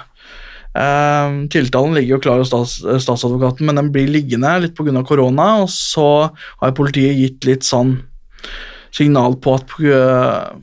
[0.77, 5.03] Eh, tiltalen ligger jo klar hos stats, statsadvokaten, men den blir liggende litt pga.
[5.07, 6.29] korona, og så
[6.61, 7.97] har politiet gitt litt sånn
[8.95, 10.59] signal på at øh,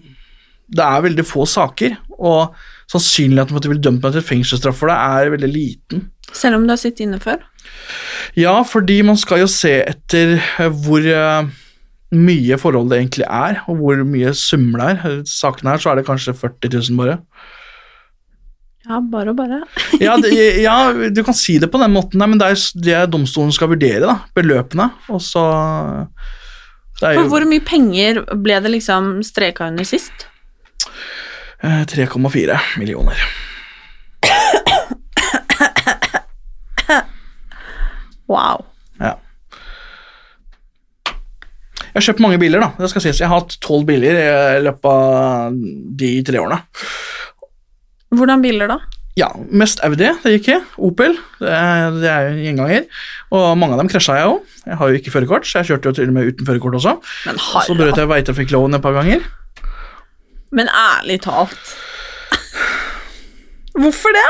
[0.68, 2.56] det er veldig få saker, og
[2.90, 6.06] sannsynligheten for at de vil dømme meg til fengselsstraff for det, er veldig liten.
[6.34, 7.44] Selv om du har sittet inne før?
[8.38, 11.50] Ja, fordi man skal jo se etter eh, hvor eh,
[12.16, 15.20] mye forhold det egentlig er, og hvor mye summer det er.
[15.22, 17.18] I saken her så er det kanskje 40 000 bare.
[18.86, 19.62] Ja, bare og bare.
[20.04, 20.76] Ja, det, ja,
[21.10, 24.18] du kan si det på den måten, men det er det domstolen skal vurdere, da.
[24.36, 24.90] Beløpene.
[25.10, 25.42] Og så
[27.00, 30.28] For jo hvor mye penger ble det liksom streka under sist?
[31.62, 33.20] Eh, 3,4 millioner.
[38.26, 38.64] Wow.
[38.98, 39.14] Ja.
[41.06, 42.72] Jeg har kjøpt mange biler, da.
[42.80, 43.20] Det skal sies.
[43.22, 45.54] Jeg har hatt tolv biler i løpet av
[46.02, 46.58] de tre årene.
[48.16, 48.80] Hvordan biler da?
[49.16, 50.56] Ja, mest Audi, det gikk i.
[50.84, 52.82] Opel, det er, det er jo gjenganger.
[53.32, 54.42] Og mange av dem krasja jeg òg.
[54.66, 56.98] Jeg har jo ikke førerkort, så jeg kjørte jo til og med uten førerkort også.
[57.30, 59.24] Men Så brøt jeg veitrafikkloven et par ganger.
[60.54, 61.74] Men ærlig talt
[63.76, 64.26] Hvorfor det?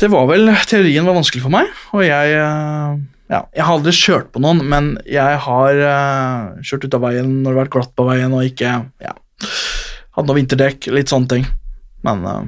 [0.00, 2.94] Det var vel Teorien var vanskelig for meg, og jeg eh,
[3.32, 7.30] ja, Jeg har aldri kjørt på noen, men jeg har uh, kjørt ut av veien
[7.30, 8.72] når det har vært glatt på veien og ikke
[9.04, 9.14] ja,
[10.12, 11.46] Hadde noe vinterdekk, litt sånne ting.
[12.04, 12.42] Men uh,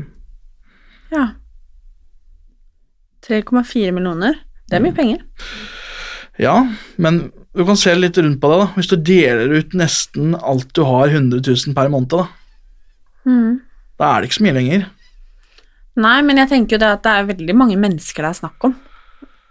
[1.14, 1.28] Ja.
[3.24, 4.36] 3,4 millioner.
[4.68, 5.22] Det er mye penger.
[6.38, 6.54] Ja,
[6.98, 8.56] men du kan se litt rundt på det.
[8.64, 12.26] da Hvis du deler ut nesten alt du har, 100 000 per måned, da,
[13.24, 13.60] Mm.
[13.98, 14.82] da er det ikke så mye lenger.
[15.96, 18.66] Nei, men jeg tenker jo det at det er veldig mange mennesker det er snakk
[18.66, 18.74] om.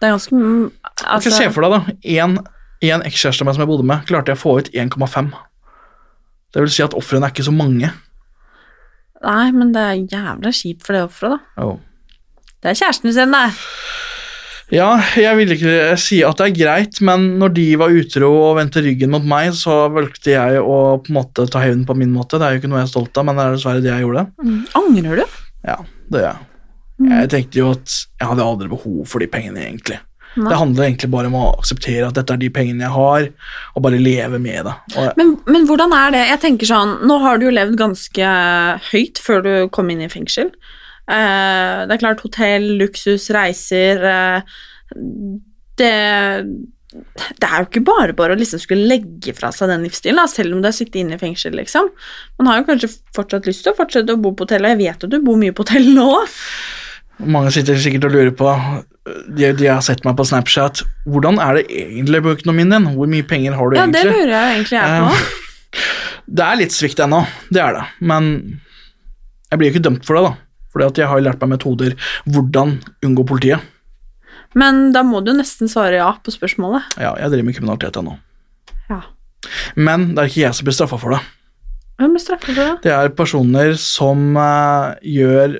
[0.02, 0.72] Det er ganske
[1.08, 1.96] altså, Se for deg, da.
[2.22, 2.38] En,
[2.84, 5.32] en ekskjæreste av meg som jeg bodde med, klarte jeg å få ut 1,5.
[6.54, 7.90] Det vil si at ofrene er ikke så mange.
[9.24, 11.64] Nei, men det er jævla kjipt for det offeret, da.
[11.64, 11.80] Oh.
[12.62, 13.48] Det er kjæresten sin, det.
[14.72, 18.56] Ja, jeg vil ikke si at det er greit, men når de var utro og
[18.62, 22.14] vendte ryggen mot meg, så valgte jeg å på en måte ta hevn på min
[22.16, 22.40] måte.
[22.40, 24.06] Det er jo ikke noe jeg er stolt av, men det er dessverre det jeg
[24.06, 24.26] gjorde.
[24.40, 24.58] Mm.
[24.80, 25.38] Angrer du?
[25.68, 25.78] Ja,
[26.14, 26.50] det gjør jeg.
[27.04, 30.00] Jeg tenkte jo at jeg hadde aldri behov for de pengene, egentlig.
[30.34, 30.50] Nei.
[30.50, 33.28] Det handler egentlig bare om å akseptere at dette er de pengene jeg har,
[33.76, 34.74] og bare leve med det.
[34.98, 36.24] Og, Men, men hvordan er det?
[36.32, 38.32] Jeg tenker sånn, Nå har du jo levd ganske
[38.90, 40.50] høyt før du kom inn i fengsel.
[41.10, 44.62] Eh, det er klart hotell, luksus, reiser eh,
[45.80, 45.90] det,
[47.42, 50.28] det er jo ikke bare bare å liksom skulle legge fra seg den livsstilen, da,
[50.30, 51.56] selv om du har sittet inne i fengsel.
[51.58, 51.90] liksom.
[52.40, 54.82] Man har jo kanskje fortsatt lyst til å fortsette å bo på hotell, og jeg
[54.86, 56.10] vet at du bor mye på hotell nå.
[57.24, 58.50] mange sitter sikkert og lurer på
[59.36, 60.86] de, de har sett meg på Snapchat.
[61.10, 62.86] Hvordan er det egentlig på økonomien din?
[62.96, 65.16] Hvor mye penger har du Ja, det lurer jeg egentlig jeg på.
[65.18, 65.40] Eh,
[66.34, 67.20] Det er litt svikt ennå,
[67.52, 67.84] det er det.
[68.08, 68.28] Men
[69.52, 70.32] jeg blir jo ikke dømt for det, da.
[70.74, 73.62] Fordi at jeg har lært meg metoder hvordan unngå politiet.
[74.58, 76.98] Men da må du nesten svare ja på spørsmålet.
[77.02, 78.18] Ja, jeg driver med kriminalitet ennå.
[78.90, 79.02] Ja.
[79.76, 81.22] Men det er ikke jeg som blir straffa for det.
[82.02, 82.74] Hvem blir straffet for det?
[82.86, 85.60] Det er personer som uh, gjør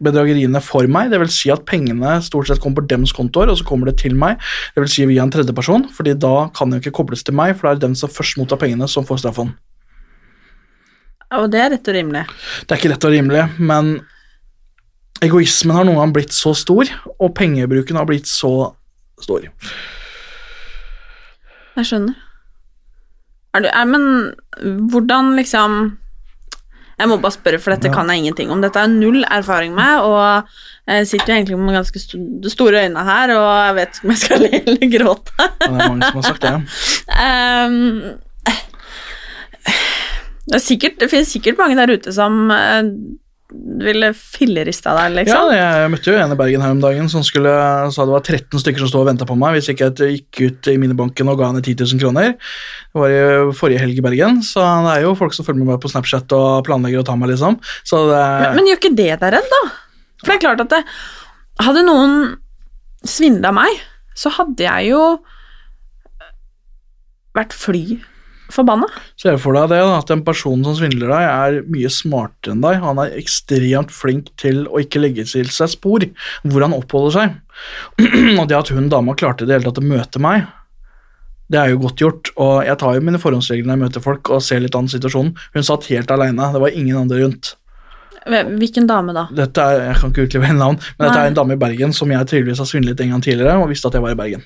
[0.00, 1.10] bedrageriene for meg.
[1.12, 3.98] Det vil si at pengene stort sett kommer på dems kontoer, og så kommer det
[4.02, 4.40] til meg.
[4.74, 7.56] Det vil si via en tredjeperson, fordi da kan det jo ikke kobles til meg,
[7.56, 9.52] for det er den som først mottar pengene, som får straffen.
[11.36, 12.24] Og det er rett og rimelig.
[12.64, 13.92] Det er ikke rett og rimelig, men
[15.24, 16.88] egoismen har noen gang blitt så stor,
[17.20, 18.72] og pengebruken har blitt så
[19.20, 19.46] stor.
[21.76, 22.16] Jeg skjønner.
[23.54, 24.04] Er du, er, men
[24.92, 25.96] hvordan liksom
[27.00, 27.94] Jeg må bare spørre, for dette Ja.
[27.94, 28.60] kan jeg ingenting om.
[28.60, 30.44] Dette er null erfaring med, og
[30.86, 32.18] jeg sitter jo egentlig med ganske st
[32.52, 35.32] store øyne her, og jeg vet ikke om jeg skal le eller gråte.
[35.38, 36.52] Det er mange som har sagt det.
[37.16, 37.78] um,
[40.50, 42.82] det, er sikkert, det finnes sikkert mange der ute som eh,
[43.50, 45.50] ville fillerista deg, liksom.
[45.54, 47.52] Ja, jeg møtte jo en i Bergen her om dagen som skulle,
[47.90, 50.40] sa det var 13 stykker som stod og venta på meg hvis ikke jeg gikk
[50.44, 52.36] ut i minibanken og ga henne 10 000 kroner.
[52.36, 53.22] Det var i
[53.58, 56.36] forrige helg i Bergen, så det er jo folk som følger med meg på Snapchat
[56.36, 57.58] og planlegger å ta meg, liksom.
[57.86, 59.62] Så det Men, men gjør ikke det deg redd, da?
[60.20, 60.84] For det er klart at det,
[61.64, 62.16] hadde noen
[63.06, 63.82] svindla meg,
[64.16, 65.02] så hadde jeg jo
[67.36, 68.00] vært fly
[68.54, 68.88] forbanna.
[69.20, 72.64] Se for deg det, da, at en person som svindler deg, er mye smartere enn
[72.64, 72.78] deg.
[72.84, 76.06] Han er ekstremt flink til å ikke legge til seg spor
[76.44, 77.36] hvor han oppholder seg.
[78.40, 80.48] og det at hun dama klarte i det hele tatt å møte meg,
[81.50, 82.32] det er jo godt gjort.
[82.38, 85.32] Og jeg tar jo mine forhåndsregler når jeg møter folk og ser litt an situasjonen.
[85.56, 87.54] Hun satt helt aleine, det var ingen andre rundt.
[88.30, 89.24] Hvilken dame da?
[89.32, 92.10] Dette er, Jeg kan ikke utlevere navn, men dette er en dame i Bergen som
[92.12, 94.44] jeg tydeligvis har svindlet en gang tidligere, og visste at jeg var i Bergen.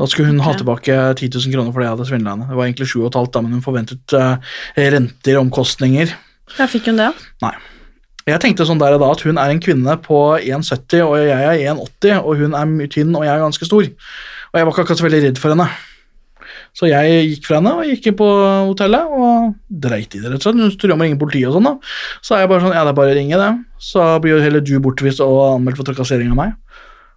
[0.00, 2.48] Da skulle hun ha tilbake 10 000 kroner for det jeg hadde svindla henne.
[2.48, 6.14] Det var egentlig 7,5, da, men hun forventet uh, renter og omkostninger.
[6.56, 7.10] Ja, fikk hun det?
[7.44, 7.52] Nei.
[8.28, 11.36] Jeg tenkte sånn der og da at hun er en kvinne på 1,70, og jeg
[11.36, 13.86] er 1,80, og hun er tynn, og jeg er ganske stor.
[14.50, 15.68] Og jeg var ikke akkurat så veldig redd for henne.
[16.76, 18.26] Så jeg gikk fra henne og gikk inn på
[18.70, 20.30] hotellet og dreit i det.
[20.30, 20.60] rett og slett.
[20.62, 21.66] Hun spurte om å ringe politiet og sånn.
[21.66, 21.74] da.
[22.22, 23.50] Så er jeg bare sånn, ja det er bare å ringe det.
[23.90, 26.54] Så blir jo heller du bortvist og anmeldt for trakassering av meg.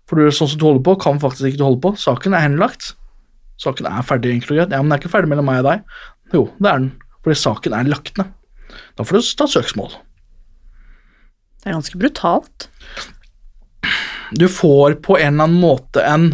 [0.09, 1.93] For du, sånn som du holder på, kan faktisk ikke du holde på.
[1.99, 2.93] Saken er henlagt.
[3.61, 4.59] Saken er ferdig, egentlig.
[4.59, 5.83] Ja, men den er ikke ferdig mellom meg og deg.
[6.33, 6.89] Jo, det er den.
[7.23, 8.33] Fordi saken er lagt ned.
[8.97, 9.93] Da får du ta søksmål.
[11.63, 12.67] Det er ganske brutalt.
[14.35, 16.31] Du får på en eller annen måte en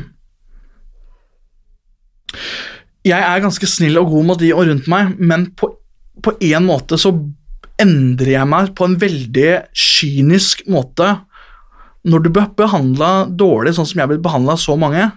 [3.06, 5.72] Jeg er ganske snill og god mot de og rundt meg, men på,
[6.22, 7.14] på en måte så
[7.80, 11.08] endrer jeg meg på en veldig kynisk måte
[12.08, 15.10] når du blir behandla dårlig, sånn som jeg har blitt behandla så mange,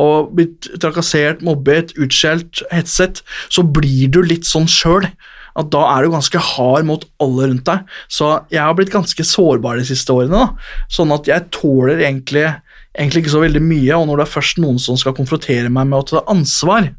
[0.00, 5.06] og blitt trakassert, mobbet, utskjelt, hetset, så blir du litt sånn sjøl.
[5.54, 7.84] At da er du ganske hard mot alle rundt deg.
[8.10, 10.34] Så jeg har blitt ganske sårbar de siste årene.
[10.34, 10.86] da.
[10.90, 12.48] Sånn at jeg tåler egentlig,
[12.90, 15.86] egentlig ikke så veldig mye, og når det er først noen som skal konfrontere meg
[15.92, 16.90] med å ta ansvar,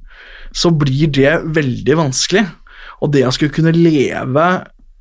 [0.55, 2.45] så blir det veldig vanskelig.
[3.03, 4.47] Og det å skulle kunne leve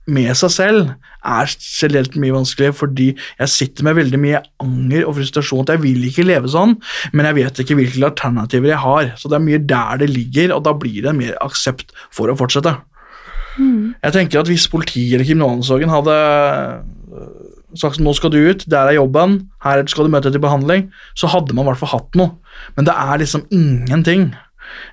[0.07, 0.81] med seg selv
[1.25, 5.65] er generelt mye vanskelig, fordi jeg sitter med veldig mye anger og frustrasjon.
[5.65, 6.77] at Jeg vil ikke leve sånn,
[7.13, 9.15] men jeg vet ikke hvilke alternativer jeg har.
[9.17, 12.37] Så det er mye der det ligger, og da blir det mer aksept for å
[12.37, 12.77] fortsette.
[14.03, 16.15] Jeg tenker at Hvis politiet eller kriminalomsorgen hadde
[17.15, 17.29] øh,
[17.79, 21.31] sagt nå skal du ut, der er jobben, her skal du møte til behandling, så
[21.31, 22.35] hadde man i hvert fall hatt noe.
[22.77, 24.33] Men det er liksom ingenting.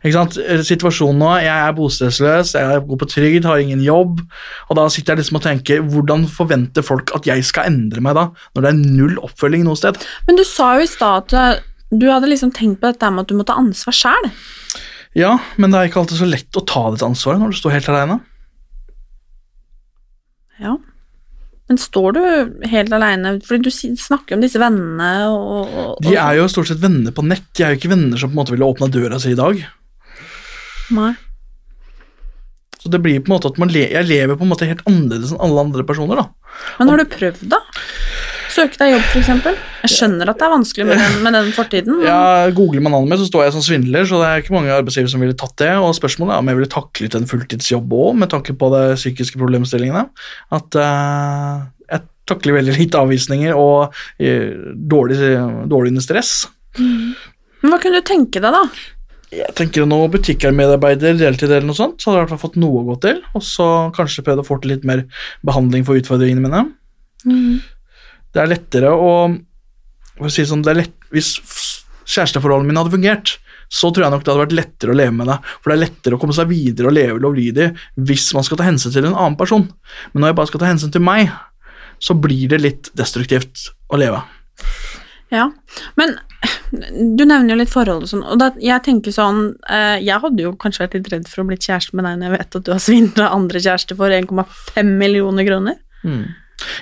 [0.01, 0.37] Ikke sant?
[0.67, 4.21] Situasjonen nå, Jeg er bostedsløs, jeg går på trygd, har ingen jobb.
[4.69, 8.17] Og da sitter jeg liksom og tenker, hvordan forventer folk at jeg skal endre meg
[8.17, 9.99] da, når det er null oppfølging noe sted?
[10.27, 13.31] Men du sa jo i stad at du hadde liksom tenkt på dette med at
[13.31, 14.29] du må ta ansvar sjæl.
[15.17, 17.75] Ja, men det er ikke alltid så lett å ta dette ansvaret når du står
[17.75, 18.21] helt alene.
[20.61, 20.77] Ja.
[21.71, 22.23] Men står du
[22.67, 23.37] helt aleine?
[23.47, 27.23] Fordi du snakker om disse vennene og, og De er jo stort sett venner på
[27.23, 29.37] nett, de er jo ikke venner som på en måte ville åpna døra si i
[29.39, 29.61] dag.
[30.91, 31.13] Nei.
[32.81, 34.83] Så det blir på en måte at man le jeg lever på en måte helt
[34.89, 36.19] annerledes enn alle andre personer.
[36.19, 36.51] da.
[36.81, 37.61] Men har du prøvd, da?
[38.51, 39.29] Søke deg jobb, f.eks.?
[39.81, 41.97] Jeg skjønner at det er vanskelig med den, med den fortiden.
[41.97, 44.55] men- Ja, Googler man navnet mitt, så står jeg som svindler, så det er ikke
[44.57, 45.71] mange arbeidsgivere som ville tatt det.
[45.79, 49.39] Og spørsmålet er om jeg ville taklet en fulltidsjobb òg, med tanke på de psykiske
[49.39, 50.03] problemstillingene.
[50.51, 55.17] At uh, jeg takler veldig lite avvisninger og eh, dårlig,
[55.71, 56.47] dårlig stress.
[56.77, 58.63] Men hva kunne du tenke deg, da?
[59.31, 62.59] Jeg tenker noe butikkmedarbeider, deltid eller noe sånt, så hadde jeg i hvert fall fått
[62.59, 63.21] noe å gå til.
[63.33, 65.05] Og så kanskje prøvd å få til litt mer
[65.47, 66.65] behandling for utfordringene mine.
[68.31, 69.13] Det er lettere å
[70.31, 71.35] si sånn, det lett, Hvis
[72.11, 73.35] kjæresteforholdet mine hadde fungert,
[73.71, 75.37] så tror jeg nok det hadde vært lettere å leve med det.
[75.61, 77.69] For det er lettere å komme seg videre og leve lovlydig
[78.03, 79.63] hvis man skal ta hensyn til en annen person.
[80.11, 81.31] Men når jeg bare skal ta hensyn til meg,
[82.01, 84.19] så blir det litt destruktivt å leve.
[85.31, 85.47] Ja,
[85.95, 86.17] men
[86.71, 90.43] du nevner jo litt forhold og sånn, og da, jeg tenker sånn eh, Jeg hadde
[90.43, 92.65] jo kanskje vært litt redd for å bli kjæreste med deg når jeg vet at
[92.67, 95.79] du har svindla andre kjærester for 1,5 millioner kroner.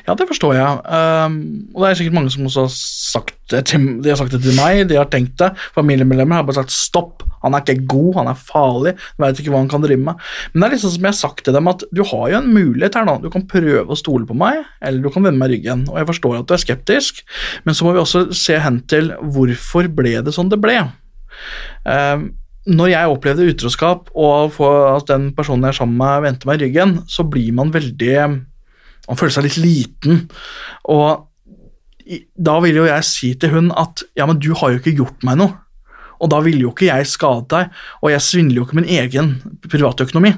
[0.08, 0.80] Ja, det forstår jeg.
[0.86, 1.40] Um,
[1.74, 4.42] og det er sikkert mange som også har sagt det til, de har sagt det
[4.44, 5.50] til meg, de har tenkt det.
[5.76, 9.54] Familiemedlemmer har bare sagt stopp, han er ikke god, han er farlig, du vet ikke
[9.54, 10.26] hva han kan drive med.
[10.52, 12.52] Men det er liksom som jeg har sagt til dem, at du har jo en
[12.54, 13.20] mulighet her nå.
[13.24, 15.88] Du kan prøve å stole på meg, eller du kan vende meg ryggen.
[15.92, 17.24] Og jeg forstår at du er skeptisk,
[17.66, 20.82] men så må vi også se hen til hvorfor ble det sånn det ble.
[21.88, 22.32] Um,
[22.70, 26.98] når jeg opplevde utroskap, og at den personen jeg er sammen med, vendte meg ryggen,
[27.10, 28.16] så blir man veldig
[29.10, 30.22] man føler seg litt liten.
[30.90, 31.26] Og
[32.38, 35.26] da vil jo jeg si til hun at ja, men du har jo ikke gjort
[35.28, 35.58] meg noe.
[36.20, 39.38] Og da ville jo ikke jeg skade deg, og jeg svindler jo ikke min egen
[39.72, 40.34] privatøkonomi.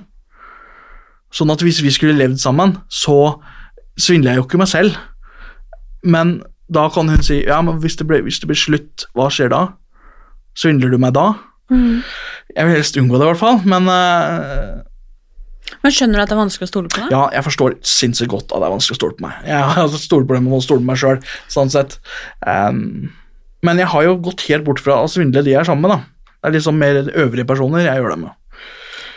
[1.34, 3.40] Sånn at hvis vi skulle levd sammen, så
[3.98, 5.00] svindler jeg jo ikke meg selv.
[6.04, 9.28] Men da kan hun si ja, men hvis det, blir, hvis det blir slutt, hva
[9.34, 9.64] skjer da?
[10.60, 11.32] Svindler du meg da?
[12.52, 13.62] Jeg vil helst unngå det, i hvert fall.
[13.66, 14.82] Men eh,
[15.82, 17.14] Men skjønner du at det er vanskelig å stole på deg?
[17.16, 19.40] ja, jeg forstår sinnssykt godt at det er vanskelig å stole på meg.
[19.48, 21.98] Jeg har altså stoleproblemer med å stole på meg sjøl, sånn sett.
[22.44, 23.10] Um,
[23.66, 25.96] men jeg har jo gått helt bort fra å svindle de jeg er sammen med,
[25.96, 26.30] da.
[26.42, 28.38] Det er liksom mer øvrige personer jeg gjør det med.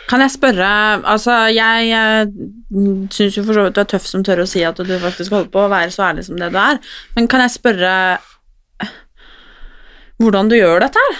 [0.05, 0.67] Kan jeg spørre
[1.01, 2.27] Altså, jeg, jeg
[3.15, 5.33] syns jo for så vidt du er tøff som tør å si at du faktisk
[5.33, 6.77] holder på å være så ærlig som det du er,
[7.17, 7.93] men kan jeg spørre
[10.21, 11.17] hvordan du gjør dette her?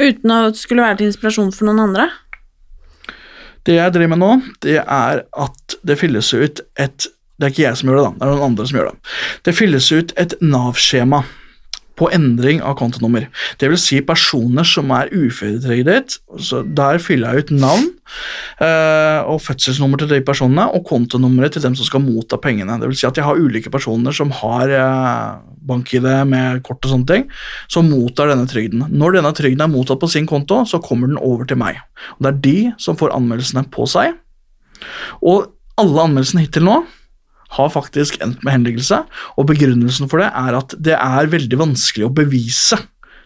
[0.00, 2.08] Uten å skulle være til inspirasjon for noen andre?
[3.66, 4.30] Det jeg driver med nå,
[4.64, 7.08] det er at det fylles ut et
[7.40, 9.12] Det er ikke jeg som gjør det, da, det er noen andre som gjør det.
[9.48, 11.22] Det fylles ut et Nav-skjema
[12.00, 13.28] på endring av kontonummer.
[13.60, 16.16] Det vil si personer som er uføretrygdet.
[16.76, 17.86] Der fyller jeg ut navn
[18.64, 22.78] eh, og fødselsnummer til de personene og kontonummeret til dem som skal motta pengene.
[22.80, 26.94] Det vil si at jeg har ulike personer som har eh, bank-ID med kort og
[26.94, 27.26] sånne ting,
[27.70, 28.86] som mottar denne trygden.
[28.88, 31.82] Når denne trygden er mottatt på sin konto, så kommer den over til meg.
[32.16, 34.16] Og Det er de som får anmeldelsene på seg.
[35.20, 35.50] Og
[35.80, 36.80] alle anmeldelsene hittil nå
[37.56, 39.02] har faktisk endt med henleggelse,
[39.36, 42.78] og begrunnelsen for det er at det er veldig vanskelig å bevise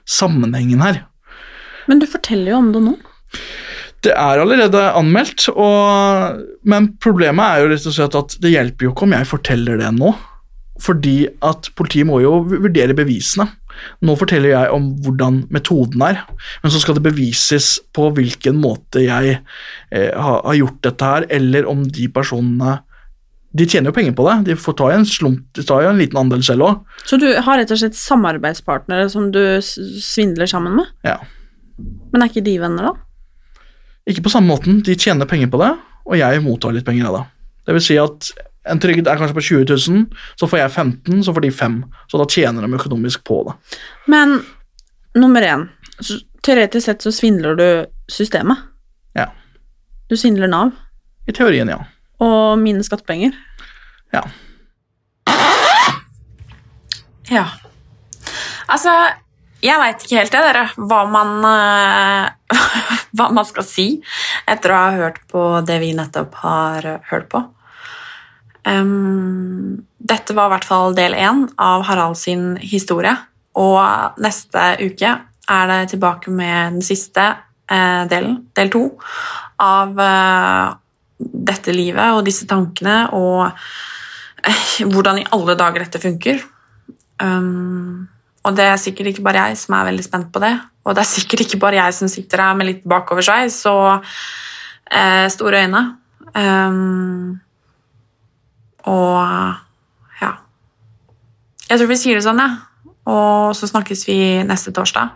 [0.08, 1.02] sammenhengen her.
[1.90, 2.94] Men du forteller jo om det nå.
[4.04, 8.88] Det er allerede anmeldt, og, men problemet er jo rett og slett at det hjelper
[8.88, 10.12] jo ikke om jeg forteller det nå,
[10.84, 13.46] fordi at politiet må jo vurdere bevisene.
[14.04, 16.20] Nå forteller jeg om hvordan metoden er,
[16.62, 21.68] men så skal det bevises på hvilken måte jeg eh, har, gjort dette her, eller
[21.70, 22.78] om de personene
[23.54, 24.34] de tjener jo penger på det.
[24.48, 26.80] De får ta en slump, de tar jo en liten andel selv òg.
[27.06, 30.90] Så du har rett og slett samarbeidspartnere som du svindler sammen med?
[31.06, 31.20] Ja.
[32.12, 33.62] Men er ikke de venner, da?
[34.10, 34.82] Ikke på samme måten.
[34.84, 35.70] De tjener penger på det,
[36.04, 37.22] og jeg mottar litt penger av det.
[37.64, 38.32] Det vil si at
[38.72, 40.04] en trygd er kanskje på 20 000,
[40.40, 41.78] så får jeg 15, så får de 5.
[42.10, 43.56] Så da tjener de økonomisk på det.
[44.10, 44.38] Men
[45.14, 45.68] nummer én
[46.44, 47.68] Teoretisk sett så svindler du
[48.12, 48.58] systemet.
[49.16, 49.30] Ja.
[50.10, 50.74] Du svindler Nav.
[51.24, 51.78] I teorien, ja.
[52.24, 53.36] Og mine skattepenger.
[54.14, 54.24] Ja.
[57.32, 57.44] Ja.
[58.68, 58.92] Altså,
[59.64, 62.58] jeg veit ikke helt det, dere, hva man, uh,
[63.16, 63.88] hva man skal si
[64.50, 67.42] etter å ha hørt på det vi nettopp har hørt på.
[68.64, 73.14] Um, dette var i hvert fall del én av Harald sin historie.
[73.60, 78.86] Og neste uke er det tilbake med den siste uh, delen, del to,
[79.60, 80.72] av uh,
[81.18, 83.50] dette livet og disse tankene og
[84.92, 86.42] hvordan i alle dager dette funker.
[87.22, 88.08] Um,
[88.44, 90.52] og det er sikkert ikke bare jeg som er veldig spent på det.
[90.84, 94.04] Og det er sikkert ikke bare jeg som sitter her med litt bakoversveis og
[94.92, 95.80] eh, store øyne.
[96.34, 97.40] Um,
[98.84, 100.34] og ja.
[101.70, 102.58] Jeg tror vi sier det sånn, jeg.
[102.58, 102.92] Ja.
[103.04, 105.12] Og så snakkes vi neste torsdag.